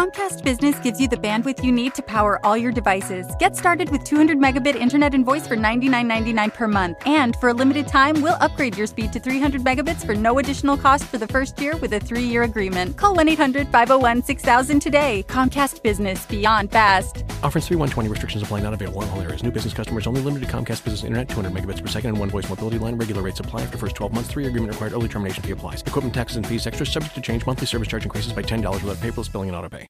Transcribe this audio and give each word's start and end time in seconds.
Comcast 0.00 0.42
Business 0.42 0.78
gives 0.78 0.98
you 0.98 1.08
the 1.08 1.18
bandwidth 1.18 1.62
you 1.62 1.70
need 1.70 1.92
to 1.92 2.02
power 2.02 2.40
all 2.42 2.56
your 2.56 2.72
devices. 2.72 3.26
Get 3.38 3.54
started 3.54 3.90
with 3.90 4.02
200 4.02 4.38
megabit 4.38 4.74
internet 4.74 5.12
and 5.12 5.26
voice 5.26 5.46
for 5.46 5.58
$99.99 5.58 6.54
per 6.54 6.66
month. 6.66 6.96
And 7.04 7.36
for 7.36 7.50
a 7.50 7.52
limited 7.52 7.86
time, 7.86 8.22
we'll 8.22 8.38
upgrade 8.40 8.78
your 8.78 8.86
speed 8.86 9.12
to 9.12 9.20
300 9.20 9.60
megabits 9.60 10.06
for 10.06 10.14
no 10.14 10.38
additional 10.38 10.78
cost 10.78 11.04
for 11.04 11.18
the 11.18 11.26
first 11.26 11.60
year 11.60 11.76
with 11.76 11.92
a 11.92 12.00
three 12.00 12.22
year 12.22 12.44
agreement. 12.44 12.96
Call 12.96 13.14
1 13.14 13.28
800 13.28 13.68
501 13.68 14.22
6000 14.22 14.80
today. 14.80 15.22
Comcast 15.28 15.82
Business 15.82 16.24
Beyond 16.24 16.72
Fast. 16.72 17.18
Offers 17.42 17.66
3120 17.66 18.08
restrictions 18.08 18.42
apply 18.42 18.60
not 18.60 18.72
available 18.72 19.02
in 19.02 19.10
all 19.10 19.20
areas. 19.20 19.42
New 19.42 19.50
business 19.50 19.74
customers 19.74 20.06
only 20.06 20.22
limited 20.22 20.48
to 20.48 20.50
Comcast 20.50 20.82
Business 20.82 21.04
Internet 21.04 21.28
200 21.28 21.52
megabits 21.52 21.82
per 21.82 21.88
second 21.88 22.08
and 22.08 22.18
one 22.18 22.30
voice 22.30 22.48
mobility 22.48 22.78
line. 22.78 22.96
Regular 22.96 23.20
rates 23.20 23.40
apply 23.40 23.64
after 23.64 23.76
first 23.76 23.96
12 23.96 24.14
months. 24.14 24.30
Three 24.30 24.46
agreement 24.46 24.72
required. 24.72 24.94
Early 24.94 25.08
termination 25.08 25.42
fee 25.42 25.50
applies. 25.50 25.82
Equipment 25.82 26.14
taxes 26.14 26.38
and 26.38 26.46
fees 26.46 26.66
extra 26.66 26.86
subject 26.86 27.14
to 27.16 27.20
change. 27.20 27.44
Monthly 27.44 27.66
service 27.66 27.88
charge 27.88 28.04
increases 28.04 28.32
by 28.32 28.40
$10 28.42 28.62
without 28.82 28.96
paperless 28.96 29.30
billing 29.30 29.50
and 29.50 29.56
auto 29.56 29.68
pay. 29.68 29.89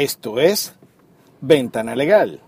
Esto 0.00 0.40
es 0.40 0.72
Ventana 1.42 1.94
Legal. 1.94 2.40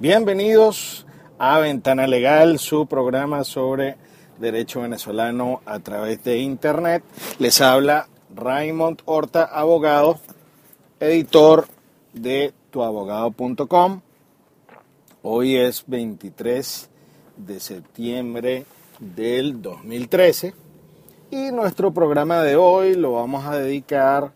Bienvenidos 0.00 1.06
a 1.38 1.60
Ventana 1.60 2.08
Legal, 2.08 2.58
su 2.58 2.86
programa 2.86 3.44
sobre 3.44 3.96
derecho 4.40 4.80
venezolano 4.80 5.60
a 5.66 5.78
través 5.78 6.24
de 6.24 6.38
Internet. 6.38 7.04
Les 7.38 7.60
habla 7.60 8.08
Raymond 8.34 9.02
Horta, 9.04 9.44
abogado, 9.44 10.18
editor 10.98 11.68
de 12.14 12.52
tuabogado.com. 12.72 14.00
Hoy 15.22 15.54
es 15.54 15.84
23 15.86 16.89
de 17.46 17.60
septiembre 17.60 18.66
del 18.98 19.62
2013 19.62 20.54
y 21.30 21.52
nuestro 21.52 21.92
programa 21.92 22.42
de 22.42 22.56
hoy 22.56 22.94
lo 22.94 23.12
vamos 23.12 23.46
a 23.46 23.56
dedicar 23.56 24.32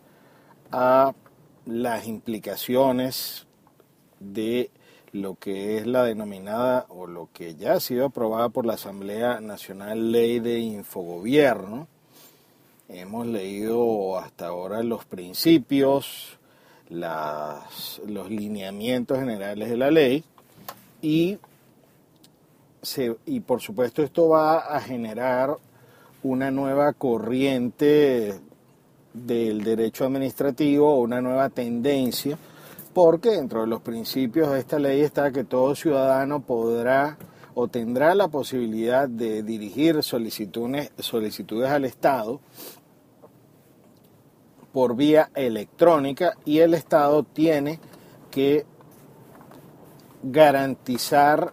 a 0.71 1.13
las 1.67 2.07
implicaciones 2.07 3.47
de 4.21 4.71
lo 5.13 5.37
que 5.37 5.77
es 5.77 5.87
la 5.87 6.05
denominada 6.05 6.87
o 6.89 7.07
lo 7.07 7.29
que 7.33 7.55
ya 7.55 7.75
ha 7.75 7.81
sido 7.81 8.07
aprobada 8.07 8.49
por 8.49 8.67
la 8.67 8.75
Asamblea 8.75 9.41
Nacional 9.41 10.11
Ley 10.11 10.41
de 10.41 10.59
Infogobierno. 10.59 11.87
Hemos 12.89 13.27
leído 13.27 14.19
hasta 14.19 14.49
ahora 14.49 14.83
los 14.83 15.05
principios, 15.05 16.39
las, 16.89 18.01
los 18.07 18.31
lineamientos 18.31 19.19
generales 19.19 19.71
de 19.71 19.77
la 19.77 19.91
ley 19.91 20.25
y, 21.01 21.39
y 23.27 23.41
por 23.41 23.61
supuesto 23.61 24.03
esto 24.03 24.29
va 24.29 24.59
a 24.59 24.81
generar 24.81 25.57
una 26.23 26.51
nueva 26.51 26.93
corriente 26.93 28.35
del 29.13 29.63
derecho 29.63 30.05
administrativo, 30.05 31.01
una 31.01 31.21
nueva 31.21 31.49
tendencia, 31.49 32.37
porque 32.93 33.31
dentro 33.31 33.63
de 33.63 33.69
los 33.69 33.81
principios 33.81 34.51
de 34.51 34.61
esta 34.61 34.79
ley 34.79 35.01
está 35.01 35.33
que 35.33 35.45
todo 35.45 35.75
ciudadano 35.75 36.41
podrá 36.41 37.17
o 37.55 37.69
tendrá 37.69 38.15
la 38.15 38.29
posibilidad 38.29 39.09
de 39.09 39.43
dirigir 39.43 40.03
solicitudes, 40.03 40.91
solicitudes 40.99 41.71
al 41.71 41.85
Estado 41.85 42.41
por 44.73 44.97
vía 44.97 45.31
electrónica 45.35 46.37
y 46.45 46.59
el 46.59 46.75
Estado 46.75 47.23
tiene 47.23 47.79
que 48.31 48.67
garantizar 50.23 51.53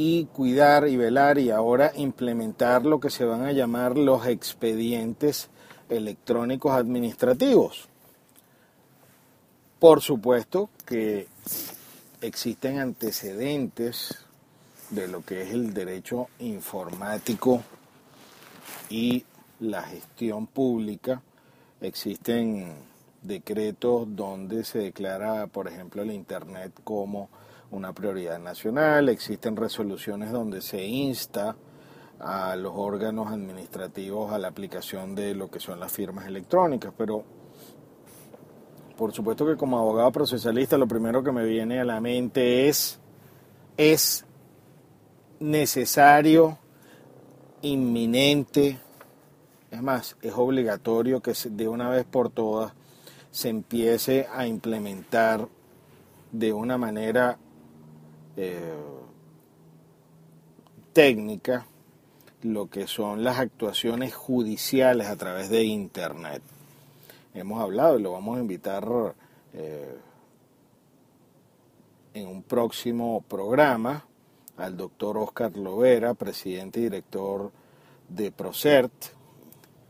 y 0.00 0.26
cuidar 0.26 0.86
y 0.86 0.96
velar 0.96 1.38
y 1.40 1.50
ahora 1.50 1.90
implementar 1.96 2.86
lo 2.86 3.00
que 3.00 3.10
se 3.10 3.24
van 3.24 3.44
a 3.44 3.50
llamar 3.50 3.98
los 3.98 4.28
expedientes 4.28 5.50
electrónicos 5.88 6.70
administrativos. 6.70 7.88
Por 9.80 10.00
supuesto 10.00 10.70
que 10.86 11.26
existen 12.20 12.78
antecedentes 12.78 14.14
de 14.90 15.08
lo 15.08 15.24
que 15.24 15.42
es 15.42 15.50
el 15.50 15.74
derecho 15.74 16.28
informático 16.38 17.64
y 18.88 19.24
la 19.58 19.82
gestión 19.82 20.46
pública. 20.46 21.22
Existen 21.80 22.72
decretos 23.20 24.06
donde 24.14 24.62
se 24.62 24.78
declara, 24.78 25.48
por 25.48 25.66
ejemplo, 25.66 26.02
el 26.02 26.12
Internet 26.12 26.72
como 26.84 27.28
una 27.70 27.92
prioridad 27.92 28.38
nacional, 28.38 29.08
existen 29.08 29.56
resoluciones 29.56 30.32
donde 30.32 30.62
se 30.62 30.84
insta 30.84 31.56
a 32.18 32.56
los 32.56 32.72
órganos 32.74 33.30
administrativos 33.30 34.32
a 34.32 34.38
la 34.38 34.48
aplicación 34.48 35.14
de 35.14 35.34
lo 35.34 35.50
que 35.50 35.60
son 35.60 35.78
las 35.78 35.92
firmas 35.92 36.26
electrónicas, 36.26 36.92
pero 36.96 37.24
por 38.96 39.12
supuesto 39.12 39.46
que 39.46 39.56
como 39.56 39.78
abogado 39.78 40.10
procesalista 40.10 40.76
lo 40.76 40.88
primero 40.88 41.22
que 41.22 41.30
me 41.30 41.44
viene 41.44 41.80
a 41.80 41.84
la 41.84 42.00
mente 42.00 42.68
es, 42.68 42.98
es 43.76 44.24
necesario, 45.38 46.58
inminente, 47.62 48.80
es 49.70 49.82
más, 49.82 50.16
es 50.22 50.32
obligatorio 50.34 51.20
que 51.20 51.32
de 51.50 51.68
una 51.68 51.88
vez 51.90 52.04
por 52.04 52.30
todas 52.30 52.72
se 53.30 53.50
empiece 53.50 54.26
a 54.34 54.46
implementar 54.46 55.46
de 56.32 56.52
una 56.52 56.76
manera 56.76 57.38
eh, 58.40 58.72
técnica 60.92 61.66
lo 62.42 62.70
que 62.70 62.86
son 62.86 63.24
las 63.24 63.40
actuaciones 63.40 64.14
judiciales 64.14 65.08
a 65.08 65.16
través 65.16 65.50
de 65.50 65.64
Internet. 65.64 66.40
Hemos 67.34 67.60
hablado 67.60 67.98
y 67.98 68.02
lo 68.02 68.12
vamos 68.12 68.38
a 68.38 68.40
invitar 68.40 68.86
eh, 69.54 69.98
en 72.14 72.28
un 72.28 72.44
próximo 72.44 73.24
programa 73.26 74.04
al 74.56 74.76
doctor 74.76 75.18
Oscar 75.18 75.56
Lovera, 75.56 76.14
presidente 76.14 76.78
y 76.78 76.84
director 76.84 77.50
de 78.08 78.30
Procert, 78.30 78.92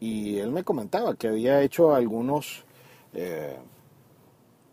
y 0.01 0.39
él 0.39 0.53
me 0.53 0.65
comentaba 0.65 1.17
que 1.17 1.29
había 1.29 1.61
hecho 1.61 1.95
algunos, 1.95 2.65
eh, 3.13 3.59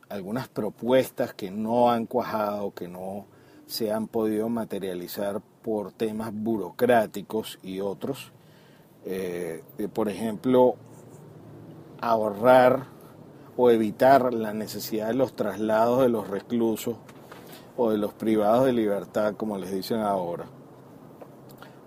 algunas 0.08 0.48
propuestas 0.48 1.34
que 1.34 1.52
no 1.52 1.92
han 1.92 2.06
cuajado, 2.06 2.74
que 2.74 2.88
no 2.88 3.35
se 3.68 3.92
han 3.92 4.08
podido 4.08 4.50
materializar 4.50 5.42
por 5.62 5.92
temas 5.92 6.32
burocráticos 6.34 7.60
y 7.64 7.80
otros. 7.80 8.32
Eh, 9.06 9.64
de, 9.78 9.88
por 9.88 10.10
ejemplo, 10.10 10.76
ahorrar 12.02 12.88
o 13.58 13.70
evitar 13.70 14.34
la 14.34 14.54
necesidad 14.54 15.08
de 15.08 15.14
los 15.14 15.36
traslados 15.36 16.02
de 16.02 16.10
los 16.10 16.28
reclusos 16.28 16.98
o 17.78 17.92
de 17.92 17.98
los 17.98 18.14
privados 18.14 18.66
de 18.66 18.74
libertad, 18.74 19.36
como 19.36 19.58
les 19.58 19.72
dicen 19.72 20.00
ahora. 20.00 20.46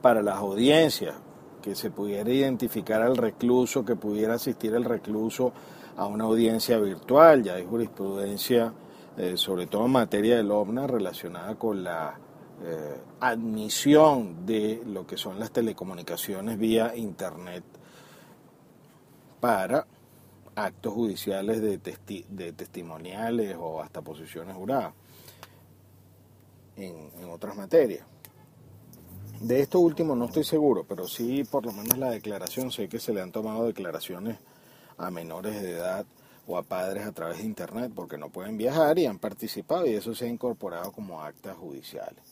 Para 0.02 0.22
las 0.22 0.36
audiencias, 0.36 1.16
que 1.62 1.74
se 1.74 1.90
pudiera 1.90 2.30
identificar 2.30 3.02
al 3.02 3.16
recluso, 3.16 3.84
que 3.84 3.96
pudiera 3.96 4.34
asistir 4.34 4.74
el 4.74 4.84
recluso 4.84 5.52
a 5.96 6.06
una 6.06 6.24
audiencia 6.24 6.78
virtual, 6.78 7.42
ya 7.42 7.54
hay 7.54 7.66
jurisprudencia, 7.66 8.72
eh, 9.18 9.36
sobre 9.36 9.66
todo 9.66 9.86
en 9.86 9.92
materia 9.92 10.36
del 10.36 10.50
OVNA, 10.50 10.86
relacionada 10.86 11.56
con 11.56 11.82
la 11.82 12.16
eh, 12.64 13.00
admisión 13.18 14.46
de 14.46 14.80
lo 14.86 15.06
que 15.06 15.16
son 15.16 15.40
las 15.40 15.50
telecomunicaciones 15.50 16.56
vía 16.56 16.94
Internet 16.94 17.64
para 19.40 19.86
actos 20.54 20.92
judiciales 20.92 21.60
de, 21.60 21.78
testi 21.78 22.24
de 22.28 22.52
testimoniales 22.52 23.56
o 23.58 23.80
hasta 23.82 24.02
posiciones 24.02 24.54
juradas 24.54 24.94
en, 26.76 27.10
en 27.20 27.28
otras 27.30 27.56
materias. 27.56 28.06
De 29.40 29.60
esto 29.60 29.80
último 29.80 30.14
no 30.14 30.26
estoy 30.26 30.44
seguro, 30.44 30.84
pero 30.88 31.08
sí 31.08 31.42
por 31.42 31.66
lo 31.66 31.72
menos 31.72 31.98
la 31.98 32.10
declaración, 32.10 32.70
sé 32.70 32.88
que 32.88 33.00
se 33.00 33.12
le 33.12 33.20
han 33.20 33.32
tomado 33.32 33.66
declaraciones 33.66 34.38
a 34.96 35.10
menores 35.10 35.60
de 35.60 35.72
edad 35.72 36.06
o 36.48 36.56
a 36.56 36.62
padres 36.62 37.06
a 37.06 37.12
través 37.12 37.38
de 37.38 37.44
Internet 37.44 37.92
porque 37.94 38.16
no 38.16 38.30
pueden 38.30 38.56
viajar 38.56 38.98
y 38.98 39.04
han 39.04 39.18
participado 39.18 39.86
y 39.86 39.92
eso 39.92 40.14
se 40.14 40.24
ha 40.24 40.28
incorporado 40.28 40.90
como 40.92 41.20
actas 41.20 41.56
judiciales. 41.56 42.24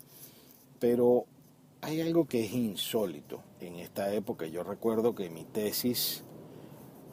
Pero 0.80 1.26
hay 1.82 2.00
algo 2.00 2.26
que 2.26 2.44
es 2.44 2.52
insólito 2.52 3.42
en 3.60 3.76
esta 3.76 4.12
época. 4.12 4.46
Yo 4.46 4.64
recuerdo 4.64 5.14
que 5.14 5.28
mi 5.28 5.44
tesis 5.44 6.24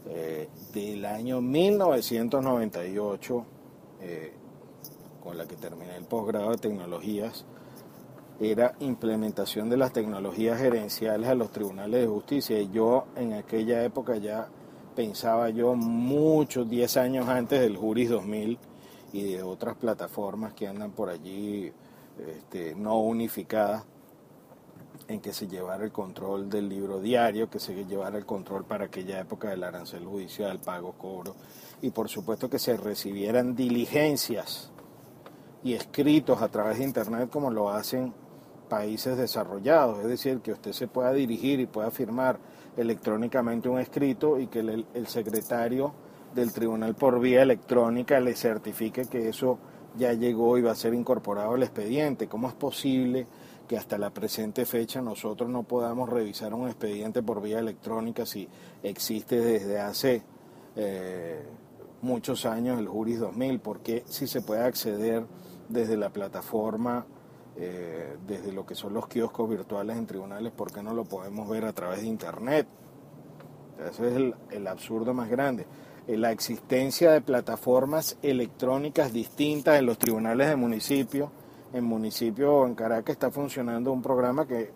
eh, 0.08 0.48
del 0.74 1.04
año 1.04 1.42
1998, 1.42 3.46
eh, 4.02 4.34
con 5.22 5.38
la 5.38 5.46
que 5.46 5.58
terminé 5.58 5.98
el 5.98 6.06
posgrado 6.06 6.52
de 6.52 6.58
tecnologías, 6.58 7.46
era 8.40 8.76
implementación 8.80 9.70
de 9.70 9.78
las 9.78 9.92
tecnologías 9.92 10.60
gerenciales 10.60 11.28
a 11.28 11.36
los 11.36 11.52
tribunales 11.52 12.02
de 12.02 12.08
justicia. 12.08 12.62
Y 12.62 12.72
yo 12.72 13.08
en 13.18 13.34
aquella 13.34 13.84
época 13.84 14.16
ya 14.16 14.48
pensaba 14.94 15.50
yo 15.50 15.76
muchos, 15.76 16.70
10 16.70 16.98
años 16.98 17.28
antes 17.28 17.60
del 17.60 17.78
Juris 17.78 18.10
2000 18.10 18.58
y 19.12 19.24
de 19.34 19.44
otras 19.44 19.76
plataformas 19.76 20.54
que 20.54 20.68
andan 20.68 20.92
por 20.92 21.10
allí 21.10 21.72
este, 22.28 22.76
no 22.76 23.00
unificadas, 23.00 23.86
en 25.08 25.20
que 25.20 25.34
se 25.34 25.48
llevara 25.48 25.84
el 25.84 25.92
control 25.92 26.50
del 26.50 26.70
libro 26.70 27.00
diario, 27.00 27.50
que 27.50 27.60
se 27.60 27.86
llevara 27.86 28.18
el 28.18 28.26
control 28.26 28.64
para 28.64 28.86
aquella 28.86 29.20
época 29.20 29.50
del 29.50 29.64
arancel 29.64 30.06
judicial, 30.06 30.60
pago, 30.60 30.94
cobro, 30.94 31.36
y 31.82 31.90
por 31.90 32.10
supuesto 32.10 32.50
que 32.50 32.60
se 32.60 32.78
recibieran 32.78 33.56
diligencias 33.56 34.72
y 35.64 35.74
escritos 35.74 36.42
a 36.42 36.50
través 36.50 36.78
de 36.78 36.86
Internet 36.86 37.30
como 37.30 37.52
lo 37.52 37.70
hacen 37.70 38.14
países 38.70 39.18
desarrollados, 39.18 40.00
es 40.00 40.08
decir, 40.08 40.40
que 40.40 40.54
usted 40.54 40.72
se 40.72 40.88
pueda 40.88 41.12
dirigir 41.12 41.60
y 41.60 41.66
pueda 41.66 41.92
firmar 41.92 42.40
electrónicamente 42.78 43.70
un 43.70 43.80
escrito 43.80 44.40
y 44.40 44.48
que 44.48 44.60
el, 44.60 45.08
secretario 45.08 45.94
del 46.34 46.52
tribunal 46.52 46.96
por 46.96 47.20
vía 47.20 47.44
electrónica 47.44 48.20
le 48.20 48.36
certifique 48.36 49.06
que 49.06 49.30
eso 49.30 49.60
ya 49.96 50.14
llegó 50.14 50.58
y 50.58 50.62
va 50.62 50.72
a 50.72 50.76
ser 50.76 50.94
incorporado 50.94 51.54
al 51.54 51.64
expediente. 51.64 52.28
¿Cómo 52.28 52.48
es 52.48 52.56
posible 52.56 53.28
que 53.68 53.78
hasta 53.78 53.98
la 53.98 54.10
presente 54.10 54.66
fecha 54.66 55.02
nosotros 55.02 55.50
no 55.50 55.64
podamos 55.64 56.10
revisar 56.10 56.54
un 56.54 56.68
expediente 56.68 57.22
por 57.22 57.42
vía 57.42 57.60
electrónica 57.60 58.26
si 58.26 58.48
existe 58.82 59.40
desde 59.40 59.80
hace 59.80 60.24
eh, 60.76 61.44
muchos 62.02 62.46
años 62.46 62.80
el 62.80 62.88
Juris 62.88 63.20
2000? 63.20 63.60
¿Por 63.60 63.82
qué 63.82 64.04
si 64.08 64.26
se 64.26 64.42
puede 64.42 64.64
acceder 64.64 65.26
desde 65.70 65.96
la 65.96 66.10
plataforma 66.10 67.06
eh, 67.56 68.18
desde 68.26 68.52
lo 68.52 68.66
que 68.66 68.74
son 68.74 68.94
los 68.94 69.08
kioscos 69.08 69.48
virtuales 69.48 69.98
en 69.98 70.08
tribunales, 70.08 70.52
¿por 70.52 70.72
qué 70.72 70.82
no 70.82 70.94
lo 70.94 71.06
podemos 71.06 71.48
ver 71.48 71.66
a 71.66 71.74
través 71.74 72.02
de 72.02 72.08
Internet? 72.08 72.68
Ese 73.80 74.08
es 74.08 74.34
el, 74.52 74.68
absurdo 74.68 75.14
más 75.14 75.30
grande. 75.30 75.68
Eh, 76.08 76.18
la 76.18 76.32
existencia 76.32 77.12
de 77.12 77.22
plataformas 77.22 78.18
electrónicas 78.22 79.14
distintas 79.14 79.78
en 79.78 79.86
los 79.86 79.98
tribunales 79.98 80.48
de 80.48 80.56
municipio. 80.56 81.32
En 81.74 81.84
municipio 81.84 82.66
en 82.66 82.76
Caracas 82.76 83.14
está 83.14 83.30
funcionando 83.30 83.92
un 83.92 84.02
programa 84.02 84.48
que 84.48 84.72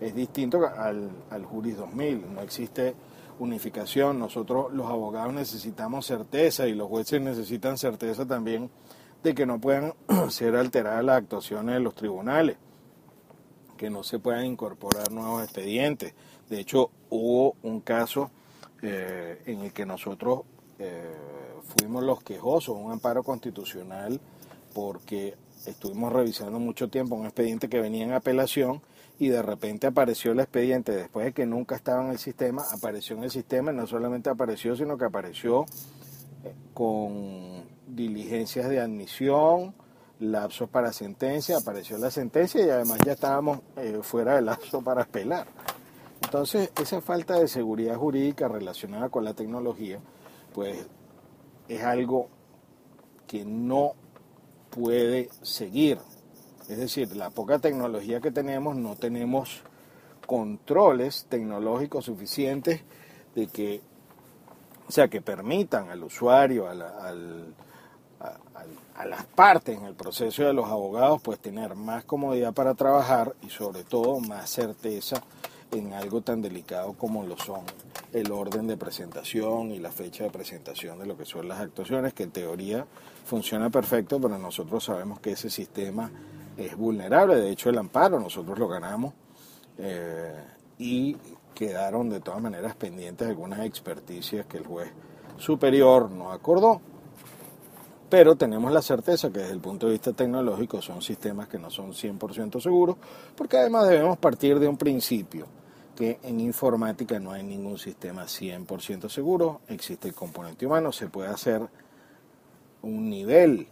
es 0.00 0.14
distinto 0.14 0.64
al, 0.66 1.10
al 1.30 1.44
Juris 1.44 1.76
2000. 1.76 2.34
No 2.34 2.40
existe 2.40 2.94
unificación. 3.38 4.18
Nosotros 4.18 4.72
los 4.72 4.86
abogados 4.88 5.32
necesitamos 5.32 6.06
certeza 6.06 6.68
y 6.68 6.74
los 6.74 6.88
jueces 6.88 7.20
necesitan 7.20 7.78
certeza 7.78 8.26
también 8.26 8.70
de 9.22 9.34
que 9.34 9.46
no 9.46 9.60
puedan 9.60 9.94
ser 10.30 10.56
alteradas 10.56 11.04
las 11.04 11.18
actuaciones 11.18 11.74
de 11.74 11.80
los 11.80 11.94
tribunales, 11.94 12.56
que 13.76 13.90
no 13.90 14.02
se 14.02 14.18
puedan 14.18 14.46
incorporar 14.46 15.10
nuevos 15.12 15.42
expedientes. 15.42 16.14
De 16.48 16.60
hecho, 16.60 16.90
hubo 17.10 17.56
un 17.62 17.80
caso 17.80 18.30
eh, 18.82 19.42
en 19.46 19.60
el 19.60 19.72
que 19.72 19.86
nosotros 19.86 20.42
eh, 20.78 21.14
fuimos 21.76 22.02
los 22.02 22.22
quejosos, 22.22 22.76
un 22.76 22.92
amparo 22.92 23.22
constitucional, 23.22 24.20
porque 24.74 25.36
estuvimos 25.66 26.12
revisando 26.12 26.58
mucho 26.58 26.88
tiempo 26.88 27.14
un 27.14 27.26
expediente 27.26 27.68
que 27.68 27.80
venía 27.80 28.04
en 28.04 28.12
apelación 28.12 28.82
y 29.18 29.28
de 29.28 29.42
repente 29.42 29.86
apareció 29.86 30.32
el 30.32 30.40
expediente 30.40 30.92
después 30.92 31.26
de 31.26 31.32
que 31.32 31.46
nunca 31.46 31.76
estaba 31.76 32.04
en 32.04 32.10
el 32.10 32.18
sistema, 32.18 32.64
apareció 32.72 33.16
en 33.16 33.24
el 33.24 33.30
sistema 33.30 33.72
y 33.72 33.76
no 33.76 33.86
solamente 33.86 34.30
apareció, 34.30 34.74
sino 34.74 34.98
que 34.98 35.04
apareció 35.04 35.66
eh, 36.44 36.54
con 36.74 37.62
diligencias 37.94 38.68
de 38.68 38.80
admisión, 38.80 39.74
lapsos 40.18 40.68
para 40.68 40.92
sentencia, 40.92 41.58
apareció 41.58 41.98
la 41.98 42.10
sentencia 42.10 42.64
y 42.64 42.70
además 42.70 42.98
ya 43.04 43.12
estábamos 43.12 43.60
eh, 43.76 43.98
fuera 44.02 44.36
del 44.36 44.46
lapso 44.46 44.82
para 44.82 45.02
apelar. 45.02 45.46
Entonces, 46.22 46.70
esa 46.80 47.00
falta 47.00 47.38
de 47.38 47.48
seguridad 47.48 47.96
jurídica 47.96 48.48
relacionada 48.48 49.08
con 49.08 49.24
la 49.24 49.34
tecnología, 49.34 49.98
pues 50.54 50.78
es 51.68 51.82
algo 51.82 52.28
que 53.26 53.44
no 53.44 53.92
puede 54.70 55.28
seguir. 55.42 55.98
Es 56.68 56.78
decir, 56.78 57.14
la 57.16 57.30
poca 57.30 57.58
tecnología 57.58 58.20
que 58.20 58.30
tenemos, 58.30 58.76
no 58.76 58.94
tenemos 58.96 59.62
controles 60.26 61.26
tecnológicos 61.28 62.04
suficientes 62.06 62.82
de 63.34 63.48
que, 63.48 63.82
o 64.88 64.92
sea, 64.92 65.08
que 65.08 65.20
permitan 65.20 65.90
al 65.90 66.04
usuario, 66.04 66.68
al 66.68 67.54
a, 68.22 69.04
las 69.06 69.24
partes 69.24 69.76
en 69.76 69.84
el 69.84 69.94
proceso 69.94 70.44
de 70.44 70.52
los 70.52 70.66
abogados, 70.66 71.20
pues 71.22 71.38
tener 71.40 71.74
más 71.74 72.04
comodidad 72.04 72.52
para 72.52 72.74
trabajar 72.74 73.34
y 73.42 73.50
sobre 73.50 73.84
todo 73.84 74.20
más 74.20 74.48
certeza 74.48 75.22
en 75.72 75.92
algo 75.92 76.20
tan 76.20 76.40
delicado 76.40 76.92
como 76.92 77.24
lo 77.24 77.36
son 77.36 77.62
el 78.12 78.30
orden 78.30 78.66
de 78.66 78.76
presentación 78.76 79.72
y 79.72 79.78
la 79.78 79.90
fecha 79.90 80.24
de 80.24 80.30
presentación 80.30 80.98
de 80.98 81.06
lo 81.06 81.16
que 81.16 81.24
son 81.24 81.48
las 81.48 81.60
actuaciones, 81.60 82.12
que 82.12 82.22
en 82.24 82.30
teoría 82.30 82.86
funciona 83.24 83.70
perfecto, 83.70 84.20
pero 84.20 84.38
nosotros 84.38 84.84
sabemos 84.84 85.18
que 85.18 85.32
ese 85.32 85.48
sistema 85.48 86.10
es 86.56 86.76
vulnerable. 86.76 87.36
De 87.36 87.50
hecho, 87.50 87.70
el 87.70 87.78
amparo 87.78 88.20
nosotros 88.20 88.58
lo 88.58 88.68
ganamos 88.68 89.14
eh, 89.78 90.44
y 90.78 91.16
quedaron 91.54 92.10
de 92.10 92.20
todas 92.20 92.42
maneras 92.42 92.76
pendientes 92.76 93.26
algunas 93.26 93.60
experticias 93.60 94.46
que 94.46 94.58
el 94.58 94.66
juez 94.66 94.92
superior 95.38 96.10
no 96.10 96.30
acordó 96.30 96.82
pero 98.12 98.36
tenemos 98.36 98.70
la 98.70 98.82
certeza 98.82 99.32
que 99.32 99.38
desde 99.38 99.54
el 99.54 99.60
punto 99.60 99.86
de 99.86 99.92
vista 99.92 100.12
tecnológico 100.12 100.82
son 100.82 101.00
sistemas 101.00 101.48
que 101.48 101.58
no 101.58 101.70
son 101.70 101.94
100% 101.94 102.60
seguros, 102.60 102.98
porque 103.34 103.56
además 103.56 103.88
debemos 103.88 104.18
partir 104.18 104.58
de 104.58 104.68
un 104.68 104.76
principio, 104.76 105.46
que 105.96 106.18
en 106.22 106.38
informática 106.38 107.18
no 107.18 107.32
hay 107.32 107.42
ningún 107.42 107.78
sistema 107.78 108.24
100% 108.24 109.08
seguro, 109.08 109.62
existe 109.66 110.08
el 110.08 110.14
componente 110.14 110.66
humano, 110.66 110.92
se 110.92 111.08
puede 111.08 111.30
hacer 111.30 111.62
un 112.82 113.08
nivel 113.08 113.66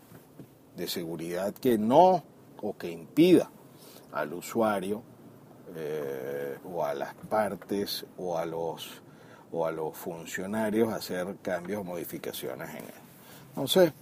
de 0.74 0.88
seguridad 0.88 1.52
que 1.52 1.76
no 1.76 2.24
o 2.62 2.74
que 2.78 2.90
impida 2.90 3.50
al 4.10 4.32
usuario 4.32 5.02
eh, 5.76 6.56
o 6.64 6.82
a 6.82 6.94
las 6.94 7.12
partes 7.28 8.06
o 8.16 8.38
a 8.38 8.46
los 8.46 9.02
o 9.52 9.66
a 9.66 9.70
los 9.70 9.94
funcionarios 9.94 10.90
hacer 10.94 11.36
cambios 11.42 11.82
o 11.82 11.84
modificaciones 11.84 12.70
en 12.70 12.84
él. 12.84 13.00
Entonces, 13.50 13.92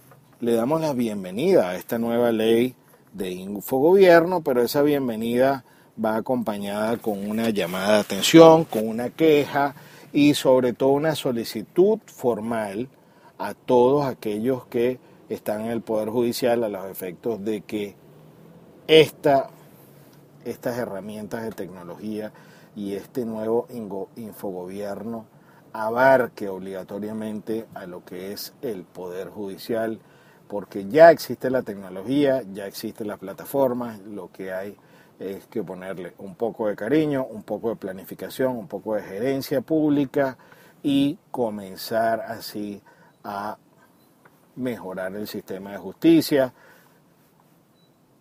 le 0.41 0.53
damos 0.53 0.79
la 0.79 0.93
bienvenida 0.93 1.69
a 1.69 1.75
esta 1.75 1.97
nueva 1.97 2.31
ley 2.31 2.73
de 3.11 3.29
infogobierno, 3.31 4.41
pero 4.41 4.61
esa 4.61 4.81
bienvenida 4.81 5.65
va 6.03 6.15
acompañada 6.15 6.95
con 6.95 7.29
una 7.29 7.49
llamada 7.49 7.95
de 7.95 7.99
atención, 7.99 8.63
con 8.63 8.87
una 8.87 9.09
queja 9.09 9.75
y 10.13 10.35
sobre 10.35 10.71
todo 10.71 10.91
una 10.91 11.15
solicitud 11.15 11.99
formal 12.05 12.87
a 13.37 13.53
todos 13.53 14.05
aquellos 14.05 14.65
que 14.67 14.97
están 15.27 15.65
en 15.65 15.71
el 15.71 15.81
Poder 15.81 16.07
Judicial 16.07 16.63
a 16.63 16.69
los 16.69 16.85
efectos 16.85 17.43
de 17.43 17.59
que 17.59 17.95
esta, 18.87 19.49
estas 20.45 20.77
herramientas 20.77 21.43
de 21.43 21.51
tecnología 21.51 22.31
y 22.77 22.93
este 22.93 23.25
nuevo 23.25 23.67
infogobierno 24.15 25.25
abarque 25.73 26.47
obligatoriamente 26.47 27.65
a 27.73 27.85
lo 27.85 28.05
que 28.05 28.31
es 28.31 28.53
el 28.61 28.83
Poder 28.83 29.27
Judicial 29.27 29.99
porque 30.49 30.87
ya 30.87 31.11
existe 31.11 31.51
la 31.51 31.61
tecnología, 31.61 32.41
ya 32.51 32.65
existen 32.65 33.07
las 33.07 33.19
plataformas, 33.19 33.99
lo 33.99 34.31
que 34.31 34.51
hay 34.51 34.75
es 35.19 35.45
que 35.45 35.63
ponerle 35.63 36.13
un 36.17 36.33
poco 36.33 36.67
de 36.67 36.75
cariño, 36.75 37.23
un 37.23 37.43
poco 37.43 37.69
de 37.69 37.75
planificación, 37.75 38.57
un 38.57 38.67
poco 38.67 38.95
de 38.95 39.03
gerencia 39.03 39.61
pública 39.61 40.37
y 40.81 41.19
comenzar 41.29 42.21
así 42.21 42.81
a 43.23 43.57
mejorar 44.55 45.15
el 45.15 45.27
sistema 45.27 45.73
de 45.73 45.77
justicia. 45.77 46.51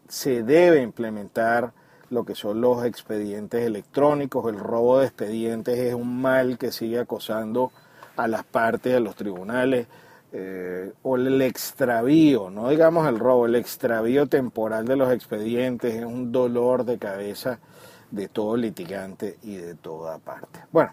Se 0.07 0.43
debe 0.43 0.83
implementar 0.83 1.73
lo 2.11 2.25
que 2.27 2.35
son 2.35 2.61
los 2.61 2.85
expedientes 2.85 3.65
electrónicos, 3.65 4.53
el 4.53 4.59
robo 4.59 4.99
de 4.99 5.07
expedientes 5.07 5.79
es 5.79 5.95
un 5.95 6.21
mal 6.21 6.59
que 6.59 6.73
sigue 6.73 6.99
acosando 6.99 7.73
a 8.19 8.29
las 8.29 8.45
partes 8.45 8.93
de 8.93 9.01
los 9.01 9.17
tribunales 9.17 9.87
eh, 10.33 10.93
o 11.03 11.17
el 11.17 11.41
extravío, 11.41 12.51
no 12.51 12.69
digamos 12.69 13.09
el 13.09 13.19
robo, 13.19 13.47
el 13.47 13.55
extravío 13.55 14.27
temporal 14.27 14.87
de 14.87 14.97
los 14.97 15.13
expedientes 15.13 15.95
es 15.95 16.05
un 16.05 16.33
dolor 16.33 16.85
de 16.85 16.99
cabeza 16.99 17.61
de 18.11 18.29
todo 18.29 18.57
litigante 18.57 19.39
y 19.43 19.57
de 19.57 19.75
toda 19.75 20.19
parte. 20.19 20.61
Bueno, 20.71 20.93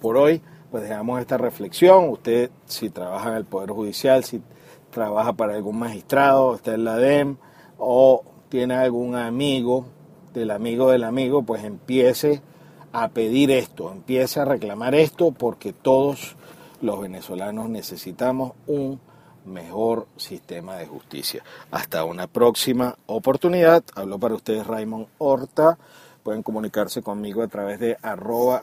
por 0.00 0.16
hoy 0.16 0.42
pues 0.70 0.84
dejamos 0.84 1.20
esta 1.20 1.36
reflexión. 1.36 2.08
Usted 2.08 2.50
si 2.64 2.88
trabaja 2.88 3.30
en 3.30 3.36
el 3.36 3.44
Poder 3.44 3.70
Judicial, 3.70 4.24
si 4.24 4.42
trabaja 4.90 5.34
para 5.34 5.54
algún 5.54 5.78
magistrado, 5.78 6.54
está 6.54 6.74
en 6.74 6.84
la 6.84 6.96
DEM 6.96 7.36
o 7.78 8.24
tiene 8.48 8.74
algún 8.74 9.16
amigo 9.16 9.86
del 10.32 10.50
amigo 10.50 10.90
del 10.90 11.04
amigo, 11.04 11.42
pues 11.42 11.62
empiece 11.62 12.40
a 12.92 13.08
pedir 13.08 13.50
esto, 13.50 13.92
empiece 13.92 14.40
a 14.40 14.44
reclamar 14.46 14.94
esto 14.94 15.30
porque 15.32 15.72
todos 15.72 16.36
los 16.82 17.00
venezolanos 17.00 17.70
necesitamos 17.70 18.52
un 18.66 19.00
mejor 19.46 20.08
sistema 20.16 20.76
de 20.76 20.86
justicia. 20.86 21.42
Hasta 21.70 22.04
una 22.04 22.26
próxima 22.26 22.96
oportunidad. 23.06 23.82
Hablo 23.94 24.18
para 24.18 24.34
ustedes 24.34 24.66
Raymond 24.66 25.06
Horta. 25.18 25.78
Pueden 26.22 26.42
comunicarse 26.42 27.02
conmigo 27.02 27.42
a 27.42 27.48
través 27.48 27.80
de 27.80 27.96
arroba 28.02 28.62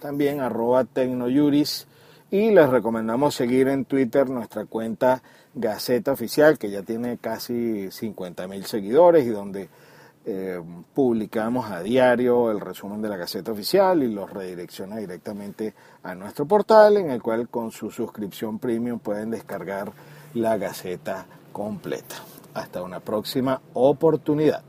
también 0.00 0.40
arroba 0.40 0.84
Tecnojuris. 0.84 1.86
Y 2.30 2.50
les 2.50 2.68
recomendamos 2.70 3.34
seguir 3.34 3.68
en 3.68 3.84
Twitter 3.84 4.28
nuestra 4.28 4.66
cuenta 4.66 5.22
Gaceta 5.54 6.12
Oficial, 6.12 6.58
que 6.58 6.70
ya 6.70 6.82
tiene 6.82 7.18
casi 7.18 7.90
50 7.90 8.48
mil 8.48 8.66
seguidores 8.66 9.26
y 9.26 9.30
donde 9.30 9.68
eh, 10.28 10.60
publicamos 10.92 11.70
a 11.70 11.84
diario 11.84 12.50
el 12.50 12.60
resumen 12.60 13.00
de 13.00 13.08
la 13.08 13.16
Gaceta 13.16 13.52
Oficial 13.52 14.02
y 14.02 14.12
los 14.12 14.28
redirecciona 14.28 14.96
directamente 14.96 15.72
a 16.02 16.16
nuestro 16.16 16.46
portal, 16.46 16.96
en 16.96 17.10
el 17.10 17.22
cual 17.22 17.48
con 17.48 17.70
su 17.70 17.92
suscripción 17.92 18.58
premium 18.58 18.98
pueden 18.98 19.30
descargar 19.30 19.92
la 20.34 20.56
Gaceta 20.56 21.26
completa. 21.52 22.16
Hasta 22.54 22.82
una 22.82 22.98
próxima 22.98 23.60
oportunidad. 23.72 24.64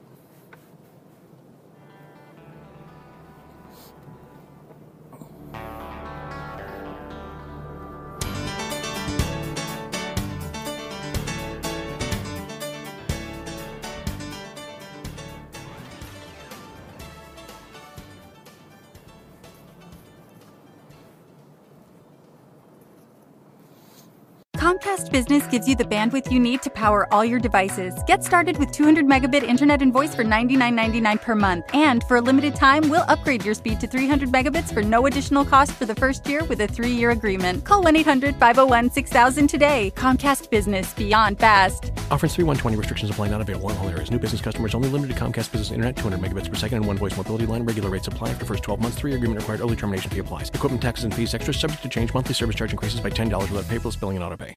Comcast 24.67 25.11
Business 25.13 25.47
gives 25.47 25.65
you 25.65 25.77
the 25.77 25.85
bandwidth 25.85 26.29
you 26.29 26.41
need 26.41 26.61
to 26.61 26.69
power 26.69 27.07
all 27.13 27.23
your 27.23 27.39
devices. 27.39 27.95
Get 28.05 28.21
started 28.21 28.57
with 28.57 28.73
200 28.73 29.05
megabit 29.05 29.43
internet 29.43 29.81
and 29.81 29.93
voice 29.93 30.13
for 30.13 30.25
$99.99 30.25 31.21
per 31.21 31.35
month. 31.35 31.65
And 31.73 32.03
for 32.03 32.17
a 32.17 32.21
limited 32.21 32.53
time, 32.53 32.89
we'll 32.89 33.05
upgrade 33.07 33.45
your 33.45 33.53
speed 33.53 33.79
to 33.79 33.87
300 33.87 34.27
megabits 34.27 34.73
for 34.73 34.81
no 34.81 35.05
additional 35.05 35.45
cost 35.45 35.71
for 35.71 35.85
the 35.85 35.95
first 35.95 36.27
year 36.27 36.43
with 36.43 36.59
a 36.59 36.67
three 36.67 36.91
year 36.91 37.11
agreement. 37.11 37.63
Call 37.63 37.81
1 37.81 37.95
800 37.95 38.35
501 38.35 38.91
6000 38.91 39.47
today. 39.47 39.93
Comcast 39.95 40.49
Business 40.49 40.93
Beyond 40.95 41.39
Fast. 41.39 41.93
Offers 42.11 42.35
3120 42.35 42.75
restrictions 42.75 43.09
apply 43.09 43.29
not 43.29 43.39
available 43.39 43.69
in 43.69 43.77
all 43.77 43.87
areas. 43.87 44.11
New 44.11 44.19
business 44.19 44.41
customers 44.41 44.75
only 44.75 44.89
limited 44.89 45.15
to 45.15 45.21
Comcast 45.21 45.49
Business 45.49 45.71
Internet 45.71 45.95
200 45.95 46.19
megabits 46.19 46.49
per 46.49 46.55
second 46.55 46.79
and 46.79 46.87
one 46.87 46.97
voice 46.97 47.15
mobility 47.15 47.45
line. 47.45 47.63
Regular 47.63 47.89
rates 47.89 48.09
apply 48.09 48.31
after 48.31 48.43
first 48.43 48.63
12 48.63 48.81
months. 48.81 48.97
Three 48.97 49.11
year 49.11 49.17
agreement 49.17 49.39
required. 49.39 49.61
Early 49.61 49.77
termination 49.77 50.11
fee 50.11 50.19
applies. 50.19 50.49
Equipment 50.49 50.81
taxes 50.81 51.05
and 51.05 51.15
fees 51.15 51.33
extra 51.33 51.53
subject 51.53 51.83
to 51.83 51.87
change. 51.87 52.13
Monthly 52.13 52.33
service 52.33 52.57
charge 52.57 52.73
increases 52.73 52.99
by 52.99 53.09
$10 53.09 53.31
without 53.49 53.63
paperless 53.63 53.97
billing 53.97 54.17
and 54.17 54.25
auto 54.25 54.35
pay. 54.35 54.56